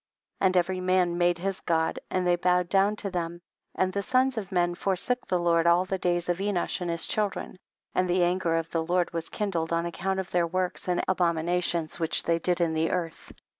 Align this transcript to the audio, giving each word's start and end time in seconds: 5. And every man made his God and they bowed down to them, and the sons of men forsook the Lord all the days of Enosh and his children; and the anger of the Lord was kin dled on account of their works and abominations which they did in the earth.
5. 0.39 0.45
And 0.47 0.57
every 0.57 0.79
man 0.81 1.15
made 1.19 1.37
his 1.37 1.61
God 1.61 1.99
and 2.09 2.25
they 2.25 2.35
bowed 2.35 2.69
down 2.69 2.95
to 2.95 3.11
them, 3.11 3.39
and 3.75 3.93
the 3.93 4.01
sons 4.01 4.35
of 4.35 4.51
men 4.51 4.73
forsook 4.73 5.27
the 5.27 5.37
Lord 5.37 5.67
all 5.67 5.85
the 5.85 5.99
days 5.99 6.27
of 6.27 6.39
Enosh 6.41 6.81
and 6.81 6.89
his 6.89 7.05
children; 7.05 7.59
and 7.93 8.09
the 8.09 8.23
anger 8.23 8.55
of 8.55 8.71
the 8.71 8.83
Lord 8.83 9.13
was 9.13 9.29
kin 9.29 9.51
dled 9.51 9.71
on 9.71 9.85
account 9.85 10.19
of 10.19 10.31
their 10.31 10.47
works 10.47 10.87
and 10.87 11.03
abominations 11.07 11.99
which 11.99 12.23
they 12.23 12.39
did 12.39 12.59
in 12.59 12.73
the 12.73 12.89
earth. 12.89 13.31